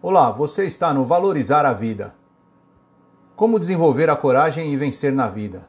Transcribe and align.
Olá, 0.00 0.30
você 0.30 0.64
está 0.64 0.94
no 0.94 1.04
Valorizar 1.04 1.66
a 1.66 1.72
Vida. 1.72 2.14
Como 3.34 3.58
desenvolver 3.58 4.08
a 4.08 4.14
coragem 4.14 4.72
e 4.72 4.76
vencer 4.76 5.12
na 5.12 5.26
vida? 5.26 5.68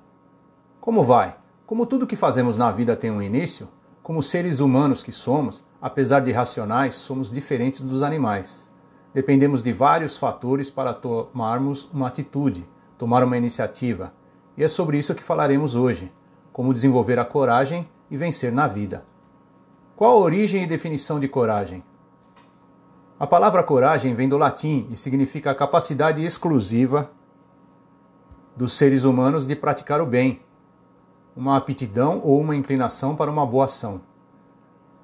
Como 0.80 1.02
vai? 1.02 1.36
Como 1.66 1.84
tudo 1.84 2.06
que 2.06 2.16
fazemos 2.16 2.56
na 2.56 2.72
vida 2.72 2.96
tem 2.96 3.10
um 3.10 3.24
início, 3.24 3.68
como 4.04 4.22
seres 4.22 4.60
humanos 4.60 5.02
que 5.02 5.12
somos, 5.12 5.64
apesar 5.82 6.20
de 6.20 6.32
racionais, 6.32 6.94
somos 6.94 7.32
diferentes 7.32 7.82
dos 7.82 8.04
animais. 8.04 8.70
Dependemos 9.16 9.64
de 9.64 9.74
vários 9.74 10.16
fatores 10.16 10.70
para 10.70 10.94
tomarmos 10.94 11.90
uma 11.92 12.06
atitude, 12.06 12.70
tomar 13.00 13.24
uma 13.24 13.36
iniciativa. 13.36 14.14
E 14.56 14.64
é 14.64 14.68
sobre 14.68 15.00
isso 15.00 15.16
que 15.16 15.24
falaremos 15.24 15.74
hoje: 15.74 16.14
como 16.54 16.72
desenvolver 16.72 17.18
a 17.18 17.26
coragem 17.26 17.90
e 18.12 18.16
vencer 18.16 18.52
na 18.52 18.68
vida. 18.68 19.04
Qual 19.96 20.12
a 20.12 20.22
origem 20.22 20.62
e 20.62 20.68
definição 20.68 21.20
de 21.20 21.28
coragem? 21.28 21.84
A 23.20 23.28
palavra 23.28 23.62
coragem 23.62 24.16
vem 24.16 24.30
do 24.30 24.38
latim 24.38 24.88
e 24.90 24.96
significa 24.96 25.52
a 25.52 25.56
capacidade 25.56 26.24
exclusiva 26.24 27.12
dos 28.56 28.72
seres 28.72 29.04
humanos 29.04 29.46
de 29.46 29.58
praticar 29.58 30.00
o 30.00 30.06
bem, 30.06 30.42
uma 31.36 31.58
aptidão 31.58 32.22
ou 32.24 32.40
uma 32.40 32.56
inclinação 32.56 33.18
para 33.18 33.30
uma 33.30 33.46
boa 33.46 33.66
ação. 33.66 34.00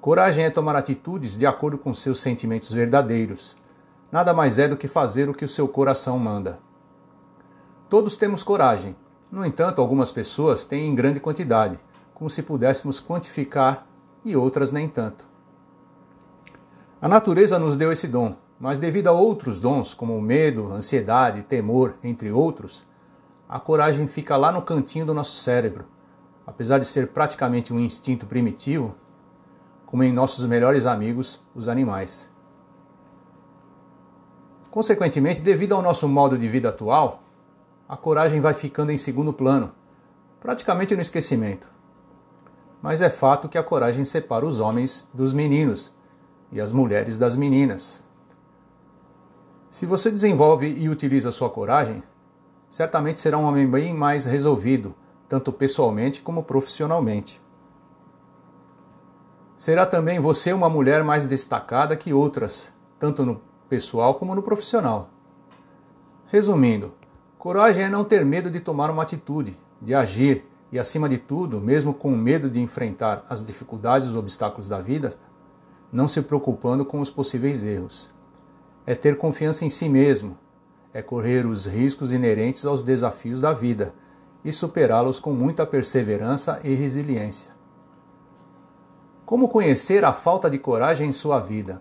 Coragem 0.00 0.46
é 0.46 0.50
tomar 0.50 0.76
atitudes 0.76 1.36
de 1.36 1.44
acordo 1.44 1.76
com 1.76 1.92
seus 1.92 2.18
sentimentos 2.18 2.72
verdadeiros. 2.72 3.54
Nada 4.10 4.32
mais 4.32 4.58
é 4.58 4.66
do 4.66 4.78
que 4.78 4.88
fazer 4.88 5.28
o 5.28 5.34
que 5.34 5.44
o 5.44 5.48
seu 5.48 5.68
coração 5.68 6.18
manda. 6.18 6.58
Todos 7.86 8.16
temos 8.16 8.42
coragem. 8.42 8.96
No 9.30 9.44
entanto, 9.44 9.78
algumas 9.78 10.10
pessoas 10.10 10.64
têm 10.64 10.88
em 10.88 10.94
grande 10.94 11.20
quantidade, 11.20 11.78
como 12.14 12.30
se 12.30 12.42
pudéssemos 12.42 12.98
quantificar, 12.98 13.86
e 14.24 14.34
outras 14.34 14.72
nem 14.72 14.88
tanto. 14.88 15.35
A 17.00 17.08
natureza 17.08 17.58
nos 17.58 17.76
deu 17.76 17.92
esse 17.92 18.08
dom, 18.08 18.36
mas 18.58 18.78
devido 18.78 19.08
a 19.08 19.12
outros 19.12 19.60
dons, 19.60 19.92
como 19.92 20.18
medo, 20.18 20.72
ansiedade, 20.72 21.42
temor, 21.42 21.94
entre 22.02 22.32
outros, 22.32 22.84
a 23.46 23.60
coragem 23.60 24.08
fica 24.08 24.34
lá 24.34 24.50
no 24.50 24.62
cantinho 24.62 25.04
do 25.04 25.12
nosso 25.12 25.36
cérebro. 25.36 25.84
Apesar 26.46 26.78
de 26.78 26.88
ser 26.88 27.08
praticamente 27.08 27.70
um 27.70 27.78
instinto 27.78 28.24
primitivo, 28.24 28.94
como 29.84 30.02
em 30.04 30.12
nossos 30.12 30.46
melhores 30.46 30.86
amigos, 30.86 31.38
os 31.54 31.68
animais. 31.68 32.30
Consequentemente, 34.70 35.42
devido 35.42 35.74
ao 35.74 35.82
nosso 35.82 36.08
modo 36.08 36.38
de 36.38 36.48
vida 36.48 36.70
atual, 36.70 37.22
a 37.86 37.96
coragem 37.96 38.40
vai 38.40 38.54
ficando 38.54 38.90
em 38.90 38.96
segundo 38.96 39.34
plano, 39.34 39.72
praticamente 40.40 40.94
no 40.94 41.02
esquecimento. 41.02 41.68
Mas 42.80 43.02
é 43.02 43.10
fato 43.10 43.48
que 43.48 43.58
a 43.58 43.62
coragem 43.62 44.04
separa 44.04 44.46
os 44.46 44.60
homens 44.60 45.08
dos 45.12 45.32
meninos 45.34 45.95
e 46.50 46.60
as 46.60 46.72
mulheres 46.72 47.18
das 47.18 47.36
meninas. 47.36 48.04
Se 49.70 49.84
você 49.84 50.10
desenvolve 50.10 50.66
e 50.66 50.88
utiliza 50.88 51.30
sua 51.30 51.50
coragem, 51.50 52.02
certamente 52.70 53.20
será 53.20 53.36
um 53.36 53.44
homem 53.44 53.68
bem 53.68 53.92
mais 53.92 54.24
resolvido, 54.24 54.94
tanto 55.28 55.52
pessoalmente 55.52 56.22
como 56.22 56.42
profissionalmente. 56.42 57.40
Será 59.56 59.86
também 59.86 60.20
você 60.20 60.52
uma 60.52 60.68
mulher 60.68 61.02
mais 61.02 61.24
destacada 61.24 61.96
que 61.96 62.12
outras, 62.12 62.72
tanto 62.98 63.24
no 63.24 63.40
pessoal 63.68 64.14
como 64.14 64.34
no 64.34 64.42
profissional. 64.42 65.10
Resumindo, 66.26 66.92
coragem 67.38 67.84
é 67.84 67.88
não 67.88 68.04
ter 68.04 68.24
medo 68.24 68.50
de 68.50 68.60
tomar 68.60 68.90
uma 68.90 69.02
atitude, 69.02 69.58
de 69.80 69.94
agir 69.94 70.44
e, 70.70 70.78
acima 70.78 71.08
de 71.08 71.18
tudo, 71.18 71.60
mesmo 71.60 71.94
com 71.94 72.10
medo 72.10 72.50
de 72.50 72.60
enfrentar 72.60 73.24
as 73.28 73.44
dificuldades 73.44 74.08
e 74.08 74.10
os 74.10 74.16
obstáculos 74.16 74.68
da 74.68 74.80
vida, 74.80 75.10
não 75.96 76.06
se 76.06 76.20
preocupando 76.20 76.84
com 76.84 77.00
os 77.00 77.10
possíveis 77.10 77.64
erros. 77.64 78.10
É 78.84 78.94
ter 78.94 79.16
confiança 79.16 79.64
em 79.64 79.70
si 79.70 79.88
mesmo, 79.88 80.36
é 80.92 81.00
correr 81.00 81.46
os 81.46 81.64
riscos 81.64 82.12
inerentes 82.12 82.66
aos 82.66 82.82
desafios 82.82 83.40
da 83.40 83.54
vida 83.54 83.94
e 84.44 84.52
superá-los 84.52 85.18
com 85.18 85.32
muita 85.32 85.64
perseverança 85.64 86.60
e 86.62 86.74
resiliência. 86.74 87.50
Como 89.24 89.48
conhecer 89.48 90.04
a 90.04 90.12
falta 90.12 90.50
de 90.50 90.58
coragem 90.58 91.08
em 91.08 91.12
sua 91.12 91.40
vida? 91.40 91.80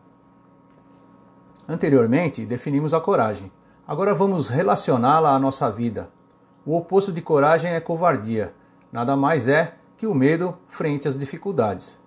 Anteriormente, 1.68 2.46
definimos 2.46 2.94
a 2.94 3.02
coragem. 3.02 3.52
Agora 3.86 4.16
vamos 4.16 4.48
relacioná-la 4.48 5.36
à 5.36 5.40
nossa 5.40 5.70
vida. 5.70 6.10
O 6.66 6.78
oposto 6.78 7.12
de 7.12 7.22
coragem 7.22 7.74
é 7.74 7.82
covardia. 7.82 8.54
Nada 8.94 9.18
mais 9.18 9.50
é 9.50 9.76
que 9.98 10.08
o 10.08 10.16
medo 10.16 10.58
frente 10.68 11.06
às 11.06 11.18
dificuldades. 11.18 12.00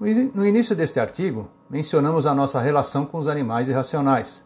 No 0.00 0.46
início 0.46 0.74
deste 0.74 0.98
artigo, 0.98 1.50
mencionamos 1.68 2.26
a 2.26 2.34
nossa 2.34 2.58
relação 2.58 3.04
com 3.04 3.18
os 3.18 3.28
animais 3.28 3.68
irracionais. 3.68 4.42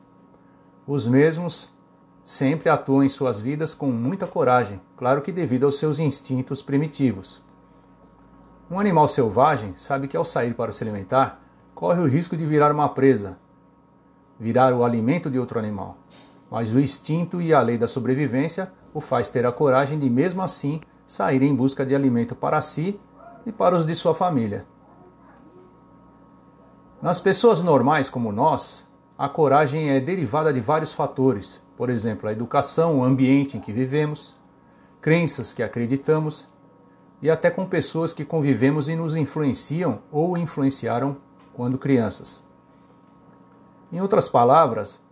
Os 0.85 1.07
mesmos 1.07 1.73
sempre 2.25 2.69
atuam 2.69 3.05
em 3.05 3.09
suas 3.09 3.39
vidas 3.39 3.73
com 3.73 3.87
muita 3.87 4.27
coragem, 4.27 4.81
claro 4.97 5.23
que 5.23 5.31
devido 5.31 5.65
aos 5.65 5.79
seus 5.79 6.01
instintos 6.01 6.61
primitivos. 6.61 7.41
Um 8.69 8.81
animal 8.81 9.07
selvagem 9.07 9.77
sabe 9.77 10.09
que 10.09 10.17
ao 10.17 10.25
sair 10.25 10.55
para 10.55 10.73
se 10.73 10.83
alimentar, 10.83 11.41
corre 11.73 12.01
o 12.01 12.09
risco 12.09 12.37
de 12.37 12.45
virar 12.45 12.73
uma 12.73 12.89
presa, 12.89 13.39
virar 14.41 14.75
o 14.75 14.83
alimento 14.83 15.31
de 15.31 15.39
outro 15.39 15.61
animal. 15.61 15.99
Mas 16.51 16.75
o 16.75 16.81
instinto 16.81 17.41
e 17.41 17.55
a 17.55 17.61
lei 17.61 17.79
da 17.79 17.87
sobrevivência 17.87 18.73
o 18.93 19.01
faz 19.01 19.31
ter 19.31 19.47
a 19.47 19.53
coragem 19.53 20.01
de 20.01 20.11
mesmo 20.11 20.43
assim 20.43 20.81
sair 21.07 21.45
em 21.45 21.55
busca 21.55 21.87
de 21.87 21.95
alimento 21.95 22.35
para 22.35 22.61
si 22.61 22.99
e 23.47 23.53
para 23.53 23.77
os 23.77 23.87
de 23.87 23.95
sua 23.95 24.17
família. 24.17 24.67
Nas 27.05 27.21
pessoas 27.21 27.61
normais 27.61 28.09
como 28.09 28.33
nós, 28.33 28.89
a 29.19 29.29
coragem 29.29 29.91
é 29.91 30.01
derivada 30.01 30.51
de 30.51 30.59
vários 30.59 30.95
fatores, 30.95 31.61
por 31.77 31.91
exemplo, 31.91 32.27
a 32.27 32.33
educação, 32.33 32.99
o 32.99 33.05
ambiente 33.05 33.59
em 33.59 33.61
que 33.61 33.75
vivemos, 33.75 34.35
crenças 35.03 35.53
que 35.53 35.63
acreditamos 35.63 36.49
e 37.21 37.31
até 37.31 37.51
com 37.51 37.67
pessoas 37.67 38.15
que 38.15 38.25
convivemos 38.25 38.89
e 38.89 38.97
nos 38.97 39.19
influenciam 39.19 39.99
ou 40.11 40.39
influenciaram 40.39 41.19
quando 41.53 41.77
crianças. 41.77 42.43
Em 43.93 44.01
outras 44.01 44.27
palavras, 44.27 45.03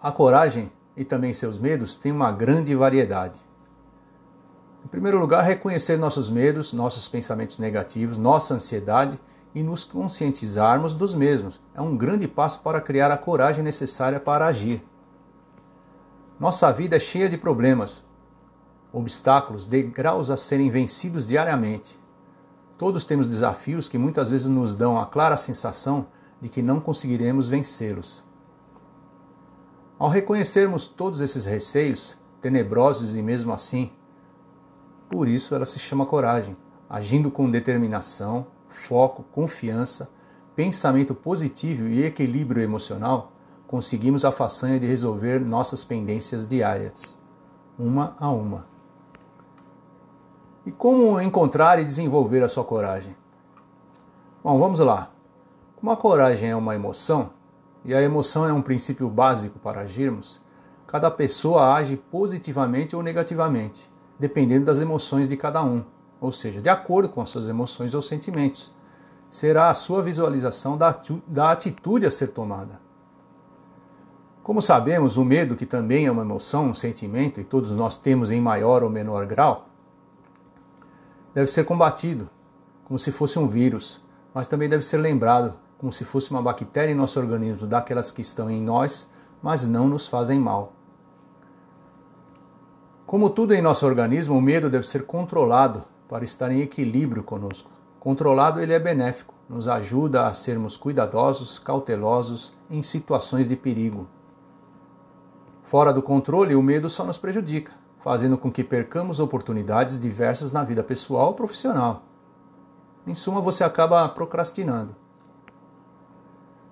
a 0.00 0.10
coragem 0.10 0.72
e 0.96 1.04
também 1.04 1.34
seus 1.34 1.58
medos 1.58 1.96
têm 1.96 2.12
uma 2.12 2.32
grande 2.32 2.74
variedade. 2.74 3.38
Em 4.82 4.88
primeiro 4.88 5.18
lugar, 5.18 5.44
reconhecer 5.44 5.98
nossos 5.98 6.30
medos, 6.30 6.72
nossos 6.72 7.06
pensamentos 7.10 7.58
negativos, 7.58 8.16
nossa 8.16 8.54
ansiedade 8.54 9.20
e 9.54 9.62
nos 9.62 9.84
conscientizarmos 9.84 10.94
dos 10.94 11.14
mesmos. 11.14 11.60
É 11.74 11.80
um 11.80 11.96
grande 11.96 12.26
passo 12.26 12.60
para 12.60 12.80
criar 12.80 13.10
a 13.10 13.16
coragem 13.16 13.62
necessária 13.62 14.18
para 14.18 14.46
agir. 14.46 14.84
Nossa 16.40 16.72
vida 16.72 16.96
é 16.96 16.98
cheia 16.98 17.28
de 17.28 17.38
problemas, 17.38 18.04
obstáculos, 18.92 19.66
degraus 19.66 20.30
a 20.30 20.36
serem 20.36 20.68
vencidos 20.68 21.24
diariamente. 21.24 21.98
Todos 22.76 23.04
temos 23.04 23.26
desafios 23.26 23.88
que 23.88 23.96
muitas 23.96 24.28
vezes 24.28 24.48
nos 24.48 24.74
dão 24.74 24.98
a 24.98 25.06
clara 25.06 25.36
sensação 25.36 26.08
de 26.40 26.48
que 26.48 26.60
não 26.60 26.80
conseguiremos 26.80 27.48
vencê-los. 27.48 28.24
Ao 29.96 30.08
reconhecermos 30.08 30.88
todos 30.88 31.20
esses 31.20 31.44
receios, 31.44 32.18
tenebrosos 32.40 33.16
e 33.16 33.22
mesmo 33.22 33.52
assim, 33.52 33.92
por 35.08 35.28
isso 35.28 35.54
ela 35.54 35.64
se 35.64 35.78
chama 35.78 36.04
coragem, 36.04 36.56
agindo 36.90 37.30
com 37.30 37.48
determinação, 37.48 38.48
foco, 38.74 39.24
confiança, 39.30 40.10
pensamento 40.54 41.14
positivo 41.14 41.86
e 41.86 42.04
equilíbrio 42.04 42.62
emocional, 42.62 43.32
conseguimos 43.66 44.24
a 44.24 44.32
façanha 44.32 44.78
de 44.78 44.86
resolver 44.86 45.40
nossas 45.40 45.84
pendências 45.84 46.46
diárias, 46.46 47.18
uma 47.78 48.14
a 48.18 48.28
uma. 48.30 48.66
E 50.66 50.72
como 50.72 51.20
encontrar 51.20 51.78
e 51.78 51.84
desenvolver 51.84 52.42
a 52.42 52.48
sua 52.48 52.64
coragem? 52.64 53.16
Bom, 54.42 54.58
vamos 54.58 54.80
lá. 54.80 55.10
Como 55.76 55.90
a 55.90 55.96
coragem 55.96 56.50
é 56.50 56.56
uma 56.56 56.74
emoção, 56.74 57.30
e 57.84 57.94
a 57.94 58.02
emoção 58.02 58.46
é 58.46 58.52
um 58.52 58.62
princípio 58.62 59.08
básico 59.08 59.58
para 59.58 59.82
agirmos, 59.82 60.42
cada 60.86 61.10
pessoa 61.10 61.74
age 61.74 61.96
positivamente 61.96 62.94
ou 62.94 63.02
negativamente, 63.02 63.90
dependendo 64.18 64.66
das 64.66 64.78
emoções 64.78 65.28
de 65.28 65.36
cada 65.36 65.62
um 65.62 65.84
ou 66.20 66.32
seja, 66.32 66.60
de 66.60 66.68
acordo 66.68 67.08
com 67.08 67.20
as 67.20 67.30
suas 67.30 67.48
emoções 67.48 67.94
ou 67.94 68.02
sentimentos. 68.02 68.74
Será 69.28 69.68
a 69.68 69.74
sua 69.74 70.02
visualização 70.02 70.78
da 70.78 71.50
atitude 71.50 72.06
a 72.06 72.10
ser 72.10 72.28
tomada. 72.28 72.80
Como 74.42 74.60
sabemos, 74.60 75.16
o 75.16 75.24
medo, 75.24 75.56
que 75.56 75.64
também 75.64 76.06
é 76.06 76.10
uma 76.10 76.22
emoção, 76.22 76.66
um 76.66 76.74
sentimento, 76.74 77.40
e 77.40 77.44
todos 77.44 77.74
nós 77.74 77.96
temos 77.96 78.30
em 78.30 78.40
maior 78.40 78.82
ou 78.82 78.90
menor 78.90 79.24
grau, 79.26 79.68
deve 81.32 81.50
ser 81.50 81.64
combatido, 81.64 82.28
como 82.84 82.98
se 82.98 83.10
fosse 83.10 83.38
um 83.38 83.48
vírus, 83.48 84.02
mas 84.34 84.46
também 84.46 84.68
deve 84.68 84.84
ser 84.84 84.98
lembrado, 84.98 85.54
como 85.78 85.90
se 85.90 86.04
fosse 86.04 86.30
uma 86.30 86.42
bactéria 86.42 86.92
em 86.92 86.94
nosso 86.94 87.18
organismo, 87.18 87.66
daquelas 87.66 88.10
que 88.10 88.20
estão 88.20 88.50
em 88.50 88.60
nós, 88.60 89.10
mas 89.42 89.66
não 89.66 89.88
nos 89.88 90.06
fazem 90.06 90.38
mal. 90.38 90.74
Como 93.06 93.30
tudo 93.30 93.54
em 93.54 93.62
nosso 93.62 93.86
organismo, 93.86 94.36
o 94.36 94.40
medo 94.40 94.70
deve 94.70 94.86
ser 94.86 95.06
controlado 95.06 95.84
para 96.08 96.24
estar 96.24 96.50
em 96.50 96.60
equilíbrio 96.60 97.22
conosco. 97.22 97.70
Controlado, 97.98 98.60
ele 98.60 98.72
é 98.72 98.78
benéfico. 98.78 99.34
nos 99.48 99.68
ajuda 99.68 100.26
a 100.26 100.32
sermos 100.32 100.76
cuidadosos, 100.76 101.58
cautelosos 101.58 102.54
em 102.70 102.82
situações 102.82 103.46
de 103.46 103.56
perigo. 103.56 104.08
Fora 105.62 105.92
do 105.92 106.02
controle, 106.02 106.54
o 106.54 106.62
medo 106.62 106.88
só 106.88 107.04
nos 107.04 107.18
prejudica, 107.18 107.72
fazendo 107.98 108.38
com 108.38 108.50
que 108.50 108.64
percamos 108.64 109.20
oportunidades 109.20 109.98
diversas 109.98 110.50
na 110.50 110.64
vida 110.64 110.82
pessoal 110.82 111.28
ou 111.28 111.34
profissional. 111.34 112.02
Em 113.06 113.14
suma, 113.14 113.40
você 113.40 113.62
acaba 113.62 114.08
procrastinando. 114.08 114.96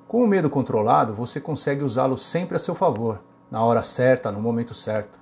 Com 0.08 0.24
o 0.24 0.26
medo 0.26 0.50
controlado, 0.50 1.14
você 1.14 1.40
consegue 1.40 1.82
usá-lo 1.82 2.18
sempre 2.18 2.56
a 2.56 2.58
seu 2.58 2.74
favor, 2.74 3.22
na 3.50 3.62
hora 3.62 3.82
certa, 3.82 4.30
no 4.30 4.40
momento 4.40 4.74
certo. 4.74 5.21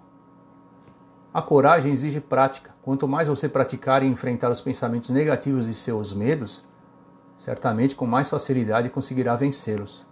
A 1.33 1.41
coragem 1.41 1.93
exige 1.93 2.21
prática. 2.21 2.73
Quanto 2.83 3.07
mais 3.07 3.29
você 3.29 3.49
praticar 3.49 4.03
e 4.03 4.07
enfrentar 4.07 4.51
os 4.51 4.61
pensamentos 4.61 5.11
negativos 5.11 5.69
e 5.69 5.75
seus 5.75 6.13
medos, 6.13 6.65
certamente 7.37 7.95
com 7.95 8.05
mais 8.05 8.29
facilidade 8.29 8.91
conseguirá 8.91 9.37
vencê-los. 9.37 10.05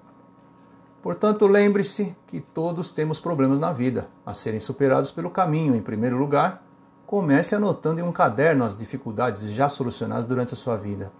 Portanto, 1.03 1.47
lembre-se 1.49 2.17
que 2.27 2.41
todos 2.41 2.91
temos 2.91 3.19
problemas 3.19 3.59
na 3.59 3.73
vida, 3.73 4.09
a 4.25 4.33
serem 4.33 4.61
superados 4.61 5.11
pelo 5.11 5.31
caminho. 5.31 5.75
Em 5.75 5.83
primeiro 5.83 6.17
lugar, 6.17 6.65
comece 7.05 7.55
anotando 7.55 7.99
em 7.99 8.05
um 8.05 8.13
caderno 8.13 8.65
as 8.65 8.77
dificuldades 8.77 9.43
já 9.51 9.69
solucionadas 9.69 10.25
durante 10.25 10.55
a 10.55 10.57
sua 10.57 10.77
vida. 10.77 11.11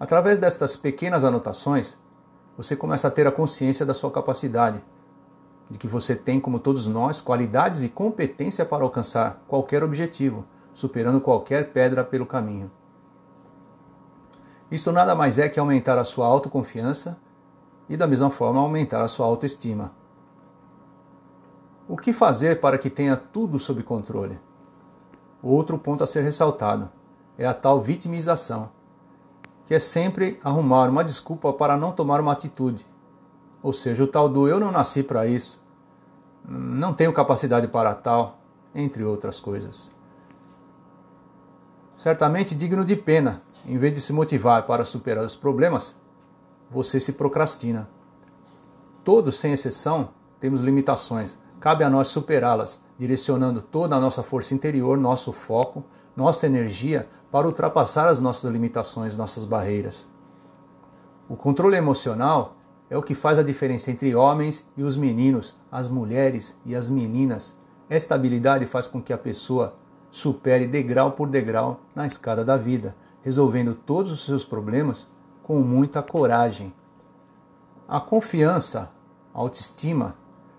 Através 0.00 0.38
destas 0.38 0.76
pequenas 0.76 1.24
anotações, 1.24 1.98
você 2.56 2.74
começa 2.74 3.08
a 3.08 3.10
ter 3.10 3.26
a 3.26 3.32
consciência 3.32 3.84
da 3.84 3.92
sua 3.92 4.10
capacidade, 4.10 4.82
de 5.70 5.78
que 5.78 5.86
você 5.86 6.16
tem, 6.16 6.40
como 6.40 6.58
todos 6.58 6.86
nós, 6.86 7.20
qualidades 7.20 7.82
e 7.82 7.88
competência 7.88 8.64
para 8.64 8.84
alcançar 8.84 9.42
qualquer 9.46 9.84
objetivo, 9.84 10.44
superando 10.72 11.20
qualquer 11.20 11.72
pedra 11.72 12.02
pelo 12.02 12.24
caminho. 12.24 12.70
Isto 14.70 14.92
nada 14.92 15.14
mais 15.14 15.38
é 15.38 15.48
que 15.48 15.58
aumentar 15.58 15.98
a 15.98 16.04
sua 16.04 16.26
autoconfiança 16.26 17.18
e, 17.88 17.96
da 17.96 18.06
mesma 18.06 18.30
forma, 18.30 18.60
aumentar 18.60 19.02
a 19.02 19.08
sua 19.08 19.26
autoestima. 19.26 19.92
O 21.88 21.96
que 21.96 22.12
fazer 22.12 22.60
para 22.60 22.76
que 22.76 22.90
tenha 22.90 23.16
tudo 23.16 23.58
sob 23.58 23.82
controle? 23.82 24.38
Outro 25.42 25.78
ponto 25.78 26.04
a 26.04 26.06
ser 26.06 26.22
ressaltado 26.22 26.90
é 27.38 27.46
a 27.46 27.54
tal 27.54 27.80
vitimização, 27.80 28.70
que 29.64 29.74
é 29.74 29.78
sempre 29.78 30.38
arrumar 30.44 30.90
uma 30.90 31.04
desculpa 31.04 31.52
para 31.52 31.76
não 31.76 31.92
tomar 31.92 32.20
uma 32.20 32.32
atitude. 32.32 32.86
Ou 33.62 33.72
seja, 33.72 34.04
o 34.04 34.06
tal 34.06 34.28
do 34.28 34.46
eu 34.46 34.60
não 34.60 34.70
nasci 34.70 35.02
para 35.02 35.26
isso, 35.26 35.62
não 36.48 36.94
tenho 36.94 37.12
capacidade 37.12 37.68
para 37.68 37.94
tal, 37.94 38.38
entre 38.74 39.04
outras 39.04 39.40
coisas. 39.40 39.90
Certamente 41.96 42.54
digno 42.54 42.84
de 42.84 42.94
pena, 42.94 43.42
em 43.66 43.76
vez 43.76 43.92
de 43.92 44.00
se 44.00 44.12
motivar 44.12 44.64
para 44.66 44.84
superar 44.84 45.24
os 45.24 45.34
problemas, 45.34 45.96
você 46.70 47.00
se 47.00 47.14
procrastina. 47.14 47.88
Todos, 49.02 49.36
sem 49.36 49.52
exceção, 49.52 50.10
temos 50.38 50.60
limitações. 50.60 51.38
Cabe 51.58 51.82
a 51.82 51.90
nós 51.90 52.08
superá-las, 52.08 52.84
direcionando 52.96 53.60
toda 53.60 53.96
a 53.96 54.00
nossa 54.00 54.22
força 54.22 54.54
interior, 54.54 54.96
nosso 54.96 55.32
foco, 55.32 55.82
nossa 56.16 56.46
energia 56.46 57.08
para 57.30 57.46
ultrapassar 57.46 58.08
as 58.08 58.20
nossas 58.20 58.50
limitações, 58.50 59.16
nossas 59.16 59.44
barreiras. 59.44 60.06
O 61.28 61.36
controle 61.36 61.76
emocional 61.76 62.57
é 62.90 62.96
o 62.96 63.02
que 63.02 63.14
faz 63.14 63.38
a 63.38 63.42
diferença 63.42 63.90
entre 63.90 64.14
homens 64.14 64.66
e 64.76 64.82
os 64.82 64.96
meninos, 64.96 65.58
as 65.70 65.88
mulheres 65.88 66.58
e 66.64 66.74
as 66.74 66.88
meninas. 66.88 67.58
Esta 67.88 68.14
habilidade 68.14 68.66
faz 68.66 68.86
com 68.86 69.02
que 69.02 69.12
a 69.12 69.18
pessoa 69.18 69.74
supere 70.10 70.66
degrau 70.66 71.12
por 71.12 71.28
degrau 71.28 71.80
na 71.94 72.06
escada 72.06 72.44
da 72.44 72.56
vida, 72.56 72.96
resolvendo 73.22 73.74
todos 73.74 74.10
os 74.10 74.24
seus 74.24 74.44
problemas 74.44 75.10
com 75.42 75.60
muita 75.60 76.02
coragem. 76.02 76.72
A 77.86 78.00
confiança, 78.00 78.90
a 79.34 79.38
autoestima, 79.38 80.14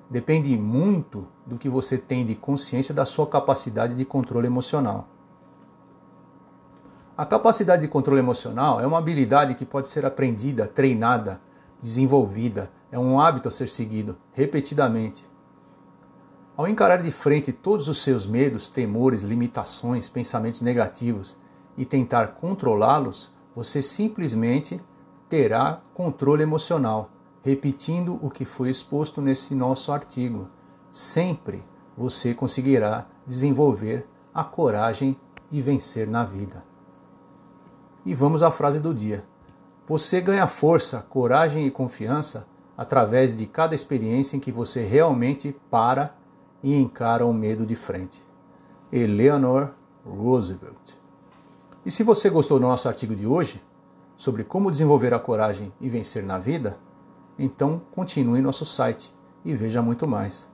depende 0.10 0.56
muito 0.58 1.28
do 1.46 1.58
que 1.58 1.70
você 1.70 1.98
tem 1.98 2.26
de 2.26 2.36
consciência 2.36 2.94
da 2.94 3.06
sua 3.06 3.28
capacidade 3.28 3.96
de 3.96 4.06
controle 4.06 4.48
emocional. 4.48 5.08
A 7.16 7.26
capacidade 7.26 7.82
de 7.82 7.88
controle 7.88 8.20
emocional 8.20 8.80
é 8.80 8.88
uma 8.88 8.98
habilidade 8.98 9.54
que 9.56 9.66
pode 9.66 9.90
ser 9.90 10.06
aprendida, 10.06 10.66
treinada, 10.66 11.42
desenvolvida, 11.82 12.72
é 12.92 12.98
um 13.00 13.20
hábito 13.20 13.48
a 13.48 13.52
ser 13.52 13.70
seguido 13.70 14.18
repetidamente. 14.34 15.28
Ao 16.58 16.68
encarar 16.68 17.02
de 17.02 17.12
frente 17.12 17.54
todos 17.54 17.88
os 17.88 18.04
seus 18.04 18.26
medos, 18.26 18.68
temores, 18.68 19.22
limitações, 19.22 20.10
pensamentos 20.10 20.62
negativos 20.62 21.38
e 21.78 21.86
tentar 21.86 22.36
controlá-los, 22.36 23.32
você 23.56 23.82
simplesmente 23.82 24.82
terá 25.30 25.82
controle 25.94 26.44
emocional, 26.44 27.12
repetindo 27.44 28.20
o 28.22 28.30
que 28.30 28.44
foi 28.44 28.70
exposto 28.70 29.22
nesse 29.22 29.56
nosso 29.56 29.92
artigo. 29.92 30.50
Sempre 30.90 31.64
você 31.96 32.34
conseguirá 32.34 33.08
desenvolver 33.26 34.06
a 34.34 34.44
coragem 34.44 35.16
e 35.52 35.62
vencer 35.62 36.08
na 36.08 36.26
vida. 36.26 36.64
E 38.06 38.14
vamos 38.14 38.44
à 38.44 38.52
frase 38.52 38.80
do 38.80 38.94
dia. 38.94 39.24
Você 39.90 40.22
ganha 40.22 40.46
força, 40.46 41.04
coragem 41.10 41.66
e 41.66 41.72
confiança 41.72 42.46
através 42.78 43.36
de 43.36 43.48
cada 43.48 43.74
experiência 43.74 44.38
em 44.38 44.40
que 44.40 44.52
você 44.52 44.84
realmente 44.84 45.52
para 45.68 46.16
e 46.62 46.76
encara 46.76 47.26
o 47.26 47.34
medo 47.34 47.66
de 47.66 47.76
frente. 47.76 48.24
Eleanor 48.94 49.72
Roosevelt. 50.06 50.94
E 51.84 51.90
se 51.90 52.04
você 52.04 52.30
gostou 52.30 52.60
do 52.60 52.68
nosso 52.68 52.88
artigo 52.88 53.16
de 53.16 53.26
hoje, 53.26 53.64
sobre 54.16 54.44
como 54.44 54.70
desenvolver 54.70 55.12
a 55.12 55.18
coragem 55.18 55.74
e 55.82 55.90
vencer 55.90 56.22
na 56.22 56.38
vida, 56.38 56.78
então 57.40 57.82
continue 57.90 58.44
nosso 58.44 58.66
site 58.66 59.12
e 59.44 59.56
veja 59.56 59.82
muito 59.82 60.08
mais. 60.08 60.48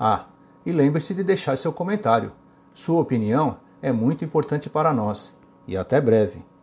Ah, 0.00 0.24
e 0.64 0.72
lembre-se 0.72 1.12
de 1.12 1.22
deixar 1.22 1.58
seu 1.58 1.70
comentário. 1.70 2.32
Sua 2.72 3.02
opinião 3.02 3.58
é 3.82 3.92
muito 3.92 4.24
importante 4.24 4.70
para 4.70 4.90
nós. 4.90 5.36
E 5.66 5.76
até 5.76 6.00
breve. 6.00 6.53